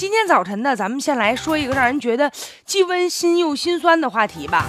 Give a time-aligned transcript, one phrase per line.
[0.00, 2.32] 今天早晨呢，咱们先来说一个让人觉得
[2.64, 4.64] 既温馨又心酸的话题吧。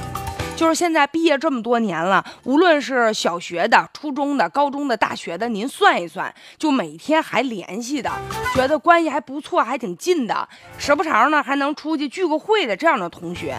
[0.57, 8.11] 就是现在毕业这么多年了，无论是小学的、初中的、高中的、大学的，您算一算，就每天还联系的，
[8.53, 13.57] 觉得关系还不错、还挺近的，时不常呢还能出去聚个会的这样的同学，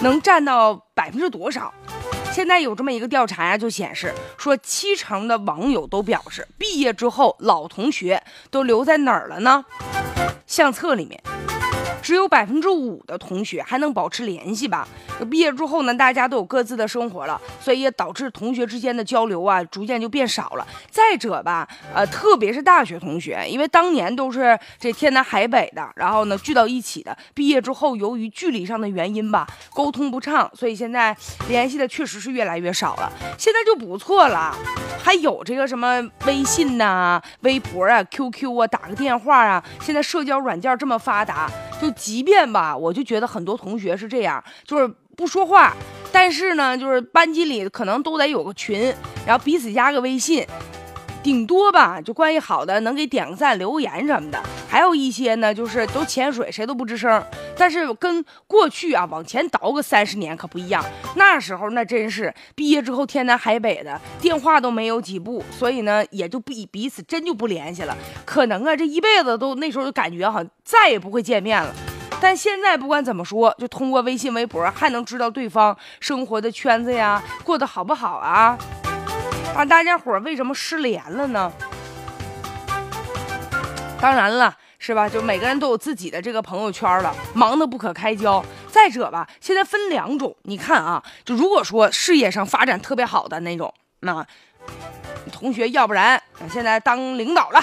[0.00, 1.70] 能占到百分之多少？
[2.32, 9.62] 现在有这么一个调查呀，就显示说，七成的网友都表示，毕业之后老同学都留在哪儿了呢？
[10.50, 11.39] 相册里面。
[12.10, 14.88] 只有百分之五的同学还能保持联系吧？
[15.30, 20.66] 毕业之后呢，大家都有各自的生活了，所以也导致同学之间的交流啊，逐渐就变少了。
[20.90, 31.16] 再者吧，呃，特别是大学同学，因为当年都是这天南海北的，然后呢聚到一起的，毕业之后由于距离上的原因吧，沟通不畅，所以现在
[31.48, 33.12] 联系的确实是越来越少了。
[33.38, 34.52] 现在就不错了，
[35.00, 41.48] 还有这个什么微信呐、微博啊、QQ 啊，打个电话啊，现在社交软件这么发达。
[41.80, 45.74] 就即便吧，我就觉得很多同学是这样，就是不说话，
[46.12, 48.94] 但是呢，就是班级里可能都得有个群，
[49.26, 50.46] 然后彼此加个微信，
[51.22, 54.42] 顶多吧，就关系好的能给点个赞、留个言什么的。
[54.68, 57.22] 还有一些呢，就是都潜水，谁都不吱声。
[57.56, 60.82] 但是跟过去啊，往前倒个三十年可不一样。
[61.16, 67.94] 那时候那真是毕业之后天南海北的，电话都没有几部，所以呢也就彼彼此真就不联系了。
[68.24, 71.74] 可能啊这一辈子都那时候就感觉好像再也不会见面了。
[72.22, 78.56] 但现在不管怎么说，就通过微信、微博还能知道对方生活的圈子呀，过得好不好啊？
[79.54, 81.52] 啊，大家伙为什么失联了呢？
[84.00, 84.56] 当然了。
[84.82, 85.06] 是吧？
[85.06, 88.42] 就每个人都有自己的这个朋友圈了，忙得不可开交。
[88.72, 94.26] 再者吧，现在分两种，你看啊，就如果说事业上发展特别好的那种，那
[95.30, 96.20] 同学要不然
[96.50, 97.62] 现在当领导了，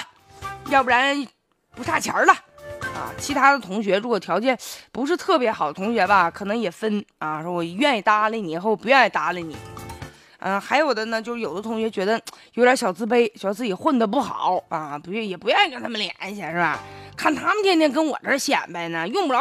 [0.68, 1.26] 要不然
[1.74, 2.32] 不差钱了
[2.94, 3.10] 啊。
[3.18, 4.56] 其他的同学如果条件
[4.92, 9.56] 不是特别好的同学吧，可能也分啊，说我愿意搭理你，或不愿意搭理你。
[10.40, 12.20] 嗯，还有的呢，就是有的同学觉得
[12.54, 16.78] 有点小自卑，觉得自己混得不好啊，不愿也不愿意跟他们联系，是吧？
[17.16, 19.40] 看他们天天跟我这显摆呢，用不着。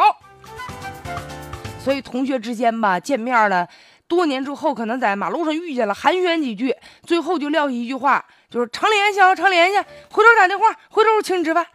[1.84, 3.68] 所以同学之间吧，见面了
[4.08, 11.66] 多年之后，可能在马路上遇见了，寒暄几句，最后就撂下一句话，就是常联系啊，常联系，回头打电话，回头请你吃饭。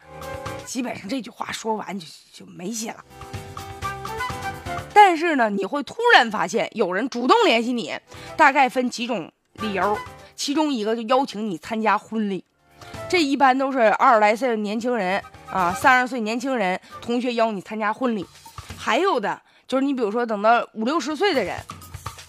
[0.65, 2.97] 基本上这句话说完就就没戏了。
[5.13, 7.93] 但是呢，你会突然发现有人主动联系你，
[8.35, 9.99] 大概分几种理由，
[10.35, 12.43] 其中一个就邀请你参加婚礼，
[13.11, 15.23] 这一般都是二十来岁的年轻人。
[15.51, 18.25] 啊，三十岁年轻人同学邀你参加婚礼，
[18.79, 21.59] 还有的就是你比如说等到五六十岁的人，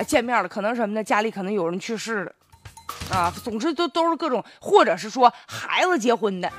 [0.05, 1.01] 见面了，可能什么呢？
[1.01, 2.31] 家里可能有人去世了，
[3.15, 6.51] 啊，总之都都是各种，或者是说孩子结婚的，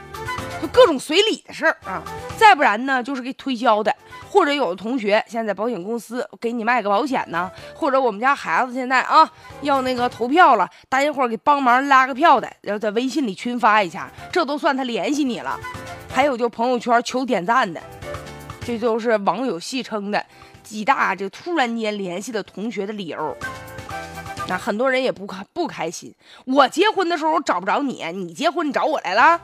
[0.61, 2.03] 就各种随礼的事儿啊。
[2.37, 3.95] 再不然呢，就是给推销的，
[4.29, 9.31] 或者有的同学现在在保险公司给你卖个保险呢，或者我们家孩子现在啊
[9.63, 15.59] 要那个投票了，大家伙给帮忙拉个票的，要在微信里群发一下，这都算他联系你了。
[16.13, 17.81] 还有就朋友圈求点赞的，
[18.65, 20.25] 这都是网友戏称的
[20.63, 23.37] 几大这突然间联系的同学的理由。
[24.47, 26.15] 那很多人也不开不开心。
[26.45, 29.41] 我结婚的时候找不着你，你结婚你找我来了，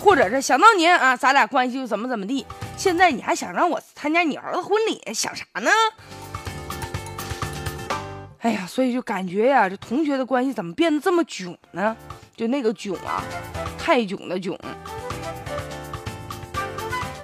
[0.00, 2.44] 或者是想当年啊，咱俩关系就怎么怎么地，
[2.76, 5.70] 现在你还想让我参加你儿子婚礼，想啥呢？
[8.40, 11.94] 哎呀，所以就感觉呀，这同学的关系怎么变得这么囧呢？
[12.34, 13.22] 就那个囧啊，
[13.78, 14.58] 太囧的囧。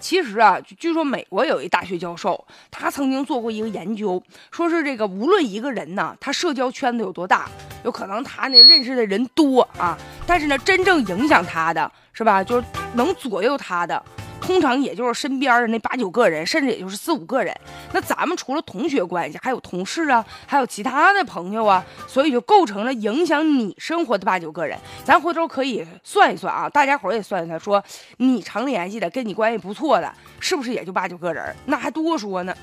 [0.06, 4.22] 其实啊，据说美国有一大学教授，他曾经做过一个研究，
[4.52, 7.48] 说是这个无论一个人呢，他社交圈子有多大，
[7.82, 14.00] 有可能他那认识的人多啊，但是呢，真正影响他的是吧，就是能左右他的。
[14.46, 17.52] 通常也就是身边的那八九个人，甚至也就是四五个人。
[17.92, 24.78] 那咱们除了同学关系，还有同事啊，还有其他的朋友啊，所以就构成了影响你生活的八九个人。
[25.04, 27.82] 咱回头可以算一算啊，大家伙也算一算，说
[28.18, 31.54] 你常联系的、跟你关系不错的，是不是也就八九个人？
[31.66, 32.54] 那还多说呢。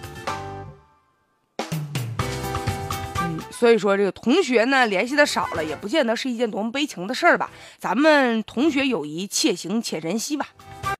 [3.20, 7.52] 嗯，所以说这个同学呢联系的少了，也不见得是一件多么悲情的事儿吧。
[7.78, 10.48] 咱们同学友谊且行且珍惜吧。